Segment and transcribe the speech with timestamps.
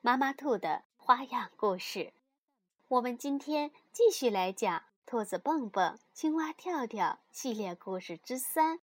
[0.00, 2.12] 妈妈兔的花样故事，
[2.86, 8.78] 我们今天继续来讲《兔子蹦蹦、青蛙跳跳》系列故事之三。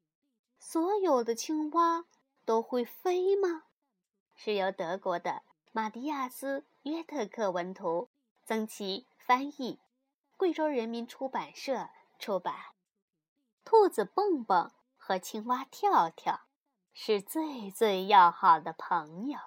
[0.60, 2.04] 所有的青蛙
[2.44, 3.64] 都会飞吗？
[4.36, 8.10] 是由德国的马蒂亚斯·约特克文图，
[8.44, 9.80] 曾琦翻译，
[10.36, 11.90] 贵州人民出版社
[12.20, 12.56] 出版。
[13.64, 16.42] 兔子蹦蹦和青蛙跳跳
[16.94, 19.40] 是最最要好的朋友。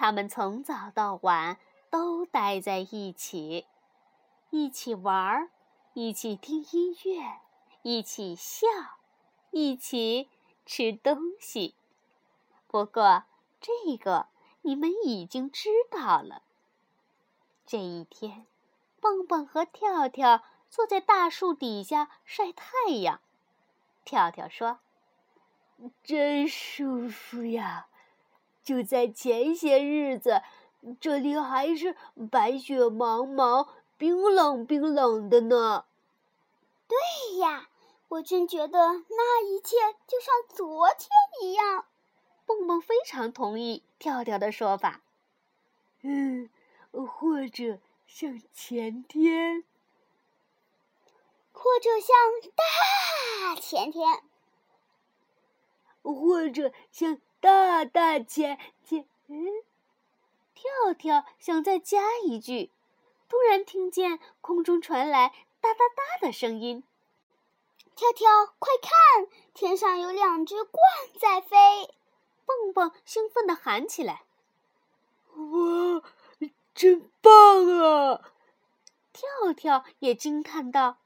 [0.00, 1.58] 他们从早到晚
[1.90, 3.66] 都待在一起，
[4.48, 5.50] 一起玩儿，
[5.92, 7.40] 一起听音乐，
[7.82, 8.66] 一起笑，
[9.50, 10.30] 一起
[10.64, 11.74] 吃东西。
[12.66, 13.24] 不过，
[13.60, 14.28] 这个
[14.62, 16.44] 你们已经知道了。
[17.66, 18.46] 这一天，
[19.02, 23.20] 蹦蹦和跳跳坐在大树底下晒太阳。
[24.06, 24.78] 跳跳说
[26.02, 27.88] ：“真舒服呀！”
[28.62, 30.42] 就在前些日子，
[31.00, 31.96] 这里还是
[32.30, 35.84] 白雪茫茫、冰冷冰冷的呢。
[36.86, 37.68] 对呀，
[38.08, 41.08] 我真觉得那一切就像昨天
[41.42, 41.86] 一样。
[42.44, 45.00] 蹦蹦非常同意跳跳的说法。
[46.02, 46.50] 嗯，
[46.92, 49.64] 或者像前天，
[51.52, 52.16] 或者像
[52.54, 54.22] 大前天，
[56.02, 57.18] 或者像。
[57.40, 59.46] 大大姐姐，嗯，
[60.54, 62.70] 跳跳想再加一句，
[63.28, 65.28] 突然听见空中传来
[65.60, 66.84] 哒哒哒的声音。
[67.96, 70.78] 跳跳，快看，天上有两只鹳
[71.18, 71.56] 在飞！
[72.46, 74.24] 蹦蹦兴奋地喊起来
[75.34, 76.02] ：“哇，
[76.74, 78.32] 真棒啊！”
[79.12, 80.98] 跳跳也惊叹道：“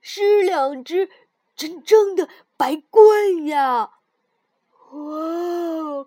[0.00, 1.10] 是两只
[1.54, 3.95] 真正的白鹳呀！”
[4.90, 6.06] 哇，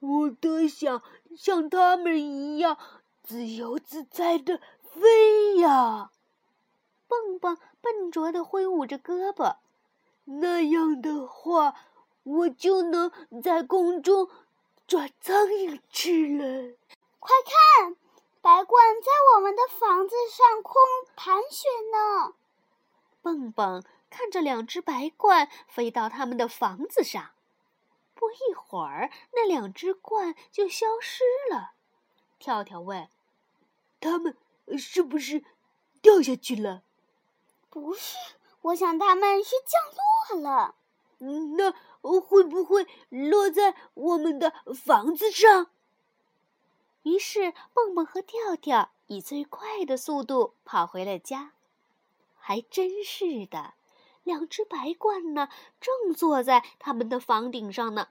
[0.00, 1.02] 我多想
[1.36, 2.78] 像他们一样
[3.22, 6.10] 自由自在的飞呀！
[7.08, 9.56] 蹦蹦笨拙的挥舞着胳膊，
[10.24, 11.74] 那样的话，
[12.22, 13.10] 我就能
[13.42, 14.30] 在空中
[14.86, 16.74] 抓苍蝇吃了。
[17.18, 17.96] 快看，
[18.40, 18.66] 白鹳
[19.02, 20.74] 在我们的房子上空
[21.16, 22.34] 盘旋呢！
[23.20, 27.30] 蹦蹦看着两只白鹳飞到他们的房子上。
[28.22, 31.72] 不一会儿，那两只鹳就消失了。
[32.38, 33.08] 跳跳问
[33.98, 34.36] ：“它们
[34.78, 35.42] 是不是
[36.00, 36.84] 掉下去了
[37.68, 38.16] ？”“不是，
[38.60, 40.76] 我想它们是降落了。
[41.18, 41.72] ”“那
[42.20, 45.72] 会不会落在我们的房子上？”
[47.02, 51.54] 于是，蹦蹦和跳跳以最快的速度跑回了家。
[52.38, 53.74] 还真是的。
[54.24, 55.48] 两只白鹳呢，
[55.80, 58.08] 正坐在他们的房顶上呢。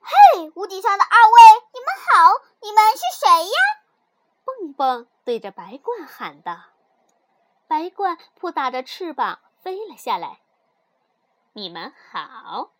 [0.00, 1.40] 嘿，屋顶上的二位，
[1.72, 2.44] 你们好！
[2.60, 3.58] 你们是谁呀？
[4.44, 6.64] 蹦蹦对着白鹳喊道。
[7.68, 10.40] 白鹳扑打着翅膀飞了下来。
[11.52, 12.72] 你们好，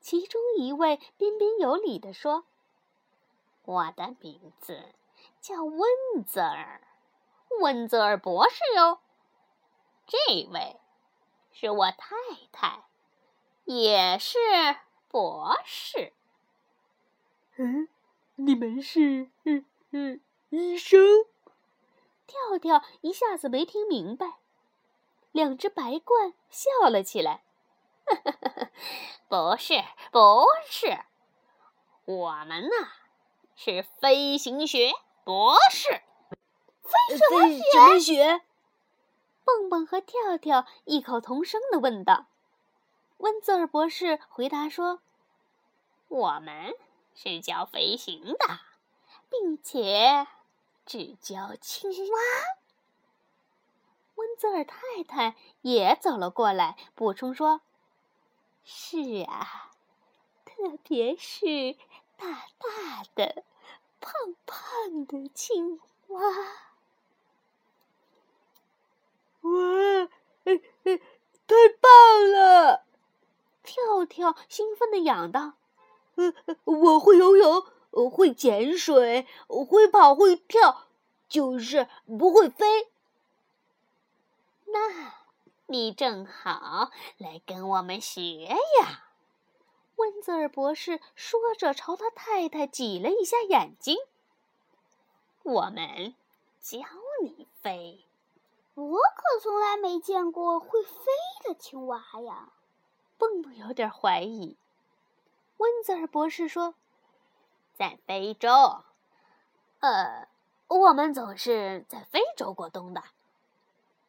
[0.00, 2.44] 其中一位彬彬有礼地说
[3.66, 4.94] ：“我的名字
[5.40, 5.80] 叫温
[6.24, 6.80] 泽尔，
[7.60, 9.00] 温泽尔博士哟。
[10.06, 10.16] 这
[10.52, 10.80] 位。”
[11.58, 12.14] 是我太
[12.52, 12.84] 太，
[13.64, 14.36] 也是
[15.08, 16.12] 博士。
[17.56, 17.88] 嗯，
[18.34, 21.00] 你们是嗯嗯医生？
[22.26, 24.34] 跳跳一下子没听明白。
[25.32, 27.42] 两只白鹳笑了起来。
[29.26, 30.98] 不是，不是，
[32.04, 32.70] 我们呢
[33.54, 34.92] 是飞行学
[35.24, 36.02] 博士。
[36.82, 38.42] 飞什么学？
[39.46, 42.26] 蹦蹦和跳跳异口同声的问道
[43.18, 45.00] ：“温泽尔博士回答说，
[46.08, 46.74] 我们
[47.14, 48.58] 是教飞行的，
[49.30, 50.26] 并且
[50.84, 52.18] 只教青蛙。”
[54.16, 57.60] 温泽尔太太也走了过来，补充说
[58.64, 59.70] ：“是啊，
[60.44, 61.76] 特别是
[62.16, 63.44] 大大的、
[64.00, 64.12] 胖
[64.44, 66.20] 胖的青蛙。”
[69.52, 70.08] 哇，
[71.46, 72.84] 太棒了！
[73.62, 75.54] 跳跳兴奋地嚷道
[76.16, 76.34] ：“呃，
[76.64, 77.62] 我会游泳，
[78.10, 80.88] 会潜水，会跑会跳，
[81.28, 82.88] 就是不会飞。
[84.66, 85.14] 那，
[85.66, 88.44] 你正好来跟我们学
[88.80, 89.04] 呀！
[89.96, 93.96] 温泽尔博士说着，朝他太太挤了一下眼睛。
[95.42, 96.14] 我们
[96.60, 96.78] 教
[97.22, 98.05] 你飞。
[98.76, 101.06] 我可从来没见过会飞
[101.42, 102.52] 的青蛙呀！
[103.16, 104.58] 蹦蹦有点怀疑。
[105.56, 106.74] 温泽尔博士说
[107.74, 108.84] ：“在非洲，
[109.80, 110.28] 呃，
[110.68, 113.02] 我们总是在非洲过冬的。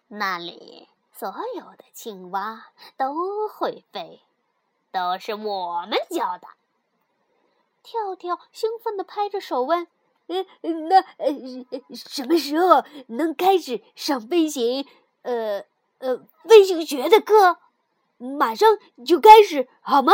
[0.09, 4.21] 那里所有的青蛙都会飞，
[4.91, 6.49] 都是我们教的。”
[7.83, 9.87] 跳跳兴奋地拍着手问
[10.27, 10.45] ：“呃，
[10.89, 11.27] 那呃，
[11.95, 14.87] 什么时候能开始上飞行？
[15.23, 15.63] 呃
[15.99, 17.59] 呃，飞行学的课？
[18.17, 20.13] 马上就开始好吗？”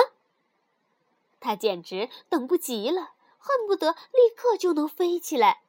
[1.40, 5.62] 他简直等不及了，恨不得立刻就能飞起来。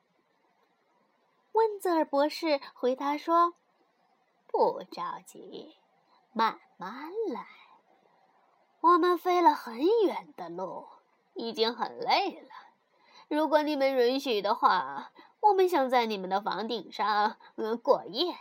[1.52, 3.54] 温泽尔博士回答说
[4.46, 5.76] ：“不着急，
[6.32, 7.46] 慢慢来。
[8.80, 10.86] 我们飞了很远的路，
[11.34, 12.48] 已经很累了。
[13.28, 18.36] 如果你们允许的话，我们想在你们的房顶上嗯过夜。”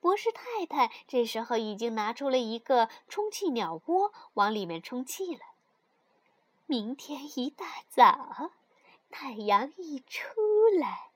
[0.00, 5.40] 博士太太这时候已经拿出了一个充气鸟窝，往里面充气了。
[6.66, 8.50] 明天一大早，
[9.10, 10.30] 太阳一出
[10.78, 11.10] 来，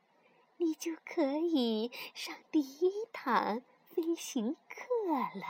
[0.56, 4.84] 你就可以上第一堂飞行课
[5.38, 5.46] 了。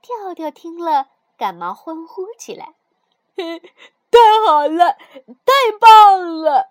[0.00, 2.74] 跳跳听了，赶忙欢呼起来
[4.16, 4.96] ：“太好了，
[5.44, 6.70] 太棒了！”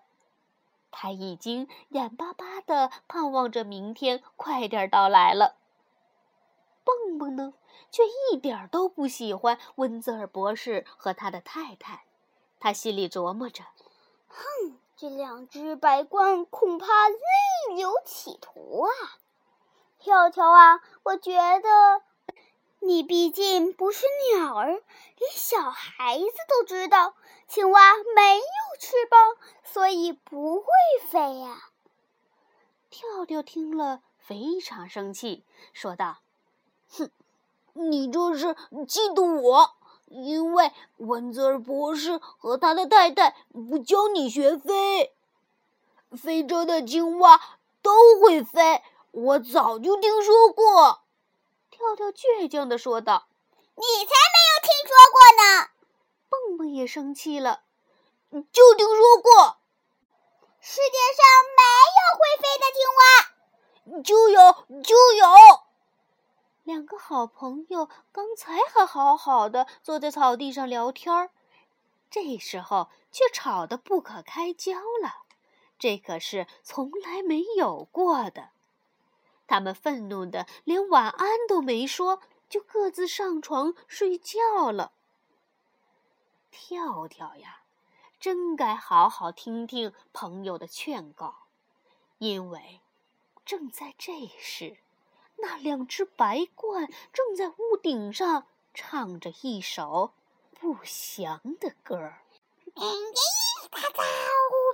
[0.90, 5.56] 他已经眼巴巴的盼望着明天快点到来了。
[6.84, 7.54] 蹦蹦呢？
[7.90, 12.04] 却一点都不喜欢温泽尔博士和他的太太，
[12.58, 13.64] 他心里琢磨着
[14.28, 16.86] ：“哼，这两只白鹳恐怕
[17.68, 18.90] 另有企图啊！”
[19.98, 22.02] 跳跳啊，我觉得
[22.80, 27.14] 你毕竟不是鸟儿，连小孩子都知道，
[27.48, 28.42] 青蛙没有
[28.78, 30.66] 翅膀，所以不会
[31.08, 31.70] 飞呀。
[32.88, 36.18] 跳跳听了非常生气，说道
[36.88, 37.10] ：“哼！”
[37.78, 38.54] 你这是
[38.86, 39.74] 嫉妒我，
[40.06, 45.12] 因为温泽尔博士和他的太太不教你学飞。
[46.16, 47.38] 非洲的青蛙
[47.82, 47.90] 都
[48.20, 51.02] 会飞，我早就听说过。
[51.76, 53.26] 跳跳倔强的说道
[53.76, 55.68] ：“你才没有听说过呢！”
[56.30, 57.64] 蹦蹦也生气了
[58.50, 59.58] ：“就听说过，
[60.58, 61.22] 世界上
[61.54, 61.62] 没
[61.92, 65.26] 有会飞的青蛙，就有，就有。”
[66.64, 71.30] 两个好朋友刚才还好好的坐在草地上聊天儿，
[72.10, 75.26] 这时候却吵得不可开交了。
[75.78, 78.48] 这可是从来没有过的。
[79.46, 84.92] 他们愤怒的连晚安都没说，就各自上床睡觉了。
[86.50, 87.60] 跳跳呀，
[88.18, 91.46] 真该好好听听朋友的劝告，
[92.18, 92.80] 因为
[93.44, 94.78] 正在这时。
[95.38, 100.14] 那两只白鹳正在屋顶上唱着一首
[100.58, 102.22] 不祥的歌儿。
[102.74, 102.80] 一
[103.70, 104.02] 大早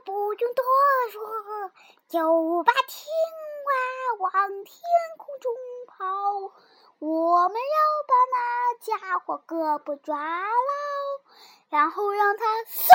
[0.04, 0.64] 不用多
[1.11, 1.73] 说，
[2.08, 3.08] 就把听
[4.49, 4.82] 天
[5.16, 5.52] 空中
[5.87, 6.52] 跑。
[6.99, 8.38] 我们要把那
[8.78, 10.49] 家伙胳膊抓牢，
[11.68, 12.87] 然后让它嗖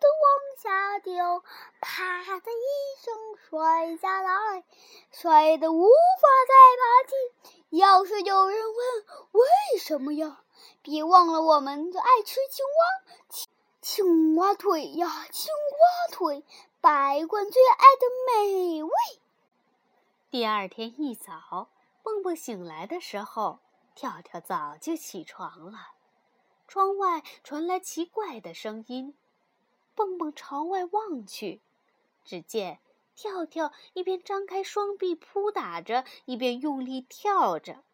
[0.00, 0.26] 的往
[0.58, 1.42] 下掉，
[1.80, 3.14] 啪的一声
[3.48, 4.64] 摔下来，
[5.12, 7.14] 摔得无法再爬起。
[7.70, 10.40] 要是有人问为什么呀，
[10.82, 13.48] 别忘了我们就爱吃青蛙，青
[13.80, 16.42] 青蛙腿呀，青蛙腿，
[16.80, 18.90] 白鹳最爱的美味。
[20.34, 21.68] 第二天一早。
[22.02, 23.60] 蹦蹦醒来的时候，
[23.94, 25.92] 跳跳早就起床了。
[26.66, 29.16] 窗外传来奇怪的声音。
[29.94, 31.60] 蹦蹦朝外望去，
[32.24, 32.80] 只见
[33.14, 37.84] 跳跳一边张开双臂扑打着，一边用力跳着。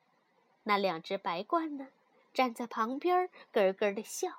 [0.62, 1.88] 那两只白鹳呢，
[2.32, 4.30] 站在旁边咯咯的笑。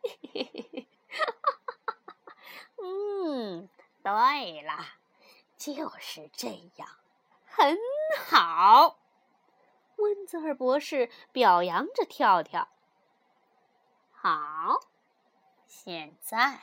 [0.00, 2.36] 嘿嘿嘿嘿，哈哈哈哈哈！
[2.80, 3.68] 嗯，
[4.04, 4.86] 对了，
[5.58, 6.88] 就是这样。
[7.58, 7.78] 很
[8.26, 8.98] 好，
[9.96, 12.68] 温泽尔博士表扬着跳跳。
[14.12, 14.80] 好，
[15.66, 16.60] 现在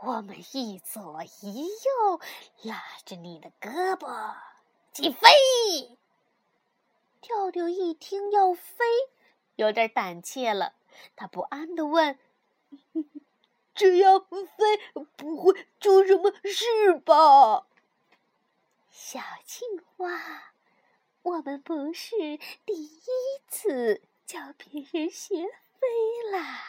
[0.00, 2.18] 我们一左一右
[2.62, 4.36] 拉着你的胳膊
[4.94, 5.98] 起飞。
[7.20, 8.86] 跳跳一听要飞，
[9.56, 10.72] 有点胆怯了，
[11.14, 12.18] 他不安地问
[13.76, 14.78] ：“这样飞
[15.14, 17.66] 不会出什么事吧？
[18.90, 19.66] 小青
[19.98, 20.52] 蛙，
[21.22, 22.16] 我们不是
[22.66, 23.00] 第一
[23.48, 25.36] 次教别人学
[25.78, 26.60] 飞啦。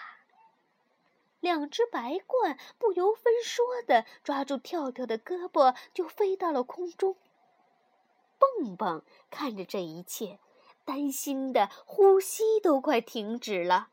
[1.39, 7.17] 两只白鹳不由分说的抓住跳跳的胳膊，就飞到了空中。
[8.37, 10.39] 蹦蹦看着这一切，
[10.85, 13.89] 担心的呼吸都快停止了。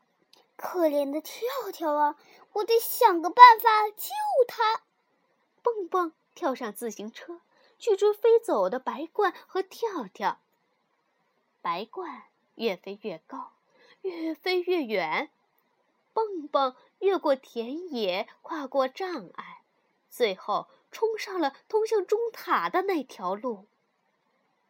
[0.55, 2.15] 可怜的跳跳啊，
[2.53, 4.11] 我得想个办法救
[4.47, 4.83] 他。
[5.63, 7.41] 蹦蹦跳上自行车，
[7.79, 10.39] 去追飞走的白鹳和跳跳。
[11.61, 12.21] 白鹳
[12.55, 13.53] 越飞越高，
[14.01, 15.31] 越飞越远。
[16.13, 19.63] 蹦蹦越过田野，跨过障碍，
[20.09, 23.67] 最后冲上了通向钟塔的那条路。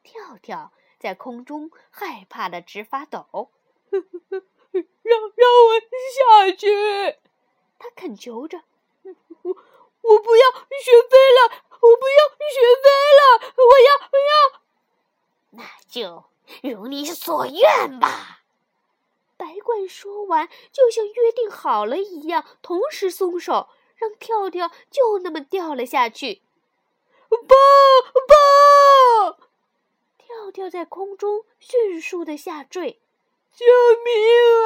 [0.03, 3.49] 跳跳在空中害怕的直发抖，
[3.89, 4.01] 让
[5.01, 5.79] 让我
[6.49, 7.17] 下去！
[7.79, 8.63] 他恳求着
[10.01, 12.89] ：“我不要学飞了，我不要学飞
[13.19, 13.21] 了，
[13.57, 14.31] 我要我要。”
[15.51, 16.25] 那就
[16.61, 18.41] 如你所愿吧。
[19.37, 26.41] 白鹳说完，就像约定好了一样，同时松手，让跳跳就那么掉了下去。
[27.29, 27.47] 不不！
[30.17, 33.01] 跳跳在空中迅速的下坠。
[33.51, 33.65] 救
[34.05, 34.13] 命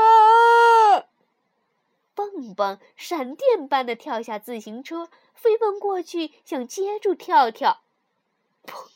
[0.01, 1.05] 啊！
[2.15, 7.81] 蹦蹦闪电般的跳下自行车，飞奔过去想接住跳跳。
[8.65, 8.89] 砰！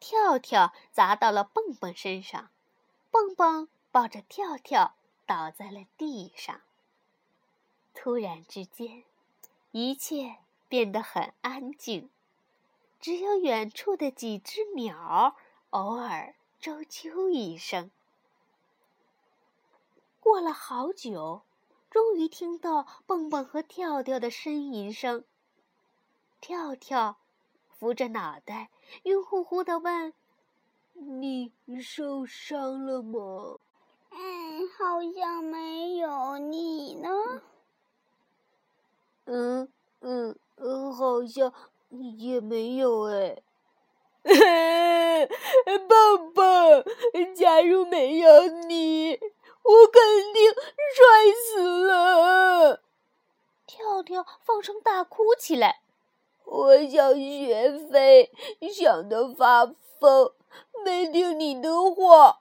[0.00, 2.50] 跳跳砸到了蹦蹦身上，
[3.10, 4.94] 蹦蹦抱着跳跳。
[5.26, 6.62] 倒在了地上。
[7.92, 9.04] 突然之间，
[9.72, 10.36] 一切
[10.70, 12.08] 变得很安静，
[12.98, 15.36] 只有远处的几只鸟
[15.68, 17.90] 偶尔啾啾一声。
[20.18, 21.42] 过了好久，
[21.90, 25.24] 终于听到蹦蹦和跳跳的呻吟声。
[26.40, 27.16] 跳跳
[27.66, 28.70] 扶着脑袋，
[29.04, 30.12] 晕乎乎的问
[30.92, 33.58] ：“你受伤了吗？”
[34.10, 37.08] 嗯，好像没有你呢。
[39.26, 41.52] 嗯嗯嗯，好像
[42.18, 43.42] 也没有哎。
[45.88, 46.84] 蹦蹦，
[47.34, 49.18] 假如没有你，
[49.68, 50.50] 我肯定
[50.94, 52.80] 摔死了。
[53.66, 55.82] 跳跳放声大哭起来。
[56.44, 58.32] 我想学飞，
[58.72, 59.66] 想得发
[60.00, 60.32] 疯，
[60.84, 62.40] 没听你的话。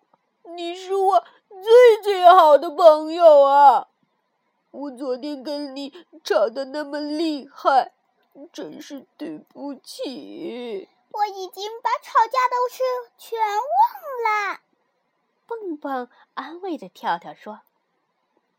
[0.55, 1.23] 你是我。
[1.49, 3.87] 最最好的朋友啊！
[4.69, 5.91] 我昨天跟你
[6.23, 7.93] 吵得那么厉害，
[8.53, 10.87] 真是对不起。
[11.13, 12.83] 我已经把吵架的事
[13.17, 14.59] 全忘了。
[15.47, 17.61] 蹦蹦安慰着跳跳说：“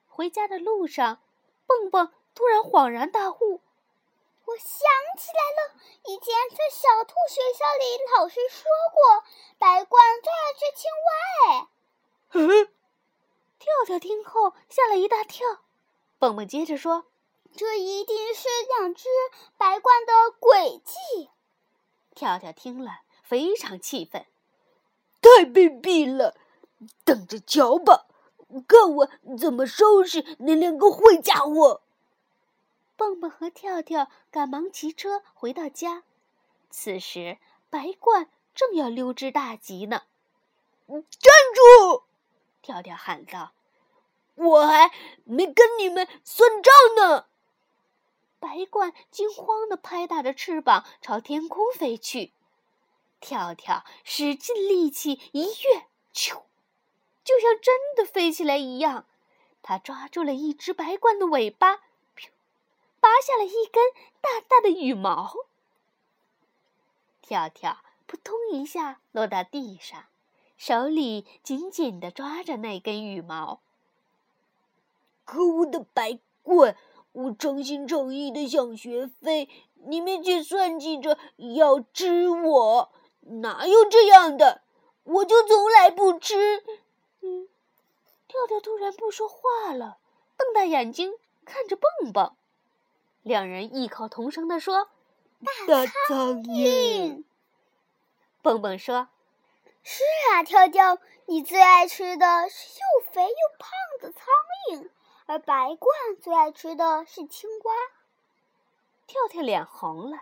[0.08, 1.20] 回家的路上，
[1.66, 3.60] 蹦蹦突然恍然大悟，
[4.46, 5.74] 我想起来了，
[6.06, 8.64] 以前在小兔学校里，老师说
[8.94, 9.24] 过，
[9.58, 11.52] 白鹳最爱吃青蛙。
[11.52, 11.68] 哎，
[12.32, 12.72] 嗯。”
[13.60, 15.64] 跳跳听后吓了一大跳，
[16.18, 17.06] 蹦蹦接着说
[17.54, 19.08] ：“这一定是两只
[19.58, 21.28] 白鹳的诡计。”
[22.14, 24.24] 跳跳听了非常气愤
[25.20, 26.36] ：“太卑鄙了！
[27.04, 28.06] 等着瞧吧，
[28.66, 31.82] 看我怎么收拾那两个坏家伙！”
[32.96, 36.02] 蹦蹦和跳跳赶忙骑车回到家，
[36.70, 37.38] 此时
[37.70, 40.02] 白鹳正要溜之大吉呢。
[40.88, 42.02] 站住！
[42.60, 43.52] 跳跳喊道
[44.34, 44.90] ：“我还
[45.24, 47.26] 没跟你们算账呢！”
[48.40, 52.32] 白鹳惊慌地拍打着翅膀朝天空飞去。
[53.20, 56.42] 跳跳使尽力气一跃，咻，
[57.28, 59.04] 就像真的飞起来一样。
[59.60, 61.76] 他抓住了一只白鹳的尾巴，
[63.00, 63.84] 拔下了一根
[64.22, 65.34] 大大的羽毛。
[67.20, 70.06] 跳跳扑通一下落到地上。
[70.56, 73.60] 手里紧紧地抓着那根羽毛。
[75.26, 76.74] 可恶的白鹳！
[77.12, 84.62] 我诚心诚意的想学飞，你们却算计着要吃我，哪有这样的？
[85.04, 86.64] 我就从来不吃。
[87.28, 87.46] 嗯，
[88.26, 89.98] 跳跳突然不说话了，
[90.38, 91.12] 瞪大眼睛
[91.44, 92.34] 看着蹦蹦。
[93.22, 94.88] 两人异口同声地说
[95.68, 97.24] ：“大苍蝇。”
[98.40, 99.08] 蹦蹦说。
[99.82, 103.70] 是啊，跳跳，你最爱吃的是又肥又胖
[104.00, 104.26] 的苍
[104.70, 104.90] 蝇，
[105.26, 107.74] 而白鹳最爱吃的是青蛙。
[109.06, 110.18] 跳跳脸红了，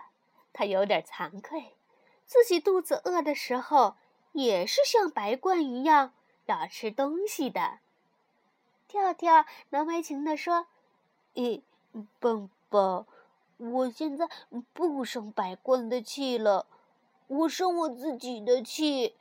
[0.53, 1.75] 他有点惭愧，
[2.25, 3.95] 自己肚子饿的时候
[4.31, 6.13] 也是像白鹳一样
[6.47, 7.79] 要吃东西的。
[8.87, 10.65] 跳跳难为情地说
[11.35, 11.61] ：“咦，
[12.19, 13.05] 蹦蹦，
[13.57, 14.29] 我现在
[14.73, 16.65] 不生白鹳的气了，
[17.27, 19.15] 我生我自己的气，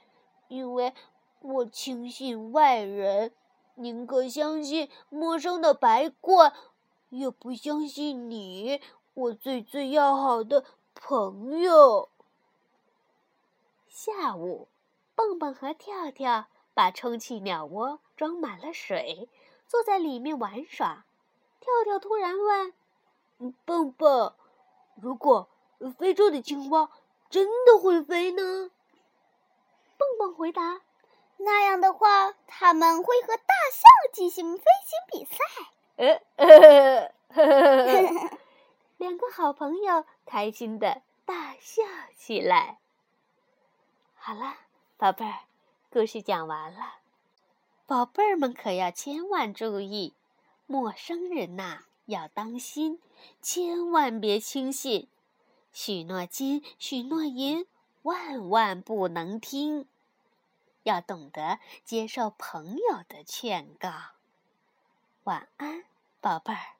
[0.48, 0.94] 因为
[1.40, 3.32] 我轻信外人，
[3.74, 6.52] 宁可相信陌生的白鹳，
[7.08, 8.80] 也不相信你，
[9.14, 10.64] 我最最要好的
[10.94, 12.08] 朋友。
[13.88, 14.68] 下午，
[15.14, 19.30] 蹦蹦和跳跳把充气鸟窝装满了水，
[19.66, 21.06] 坐在里面玩耍。
[21.58, 22.74] 跳跳突然问
[23.64, 24.34] ：“蹦蹦，
[25.00, 25.48] 如果
[25.98, 26.90] 非洲的青蛙
[27.30, 28.70] 真的会飞呢？”
[29.96, 30.82] 蹦蹦回答
[31.38, 35.42] ：“那样的话，他们会和大象进行飞行比赛。
[36.36, 37.10] ”呃，
[38.98, 41.82] 两个好朋友开心的大笑
[42.14, 42.80] 起来。
[44.14, 44.58] 好了，
[44.98, 45.38] 宝贝儿，
[45.96, 46.96] 故事讲完了。
[47.86, 50.12] 宝贝儿们可要千万注意，
[50.66, 53.00] 陌生人呐要当心，
[53.40, 55.08] 千万别轻信。
[55.72, 57.66] 许诺金、许诺银，
[58.02, 59.88] 万万不能听。
[60.82, 63.90] 要懂得接受朋友的劝告。
[65.24, 65.84] 晚安，
[66.20, 66.75] 宝贝儿。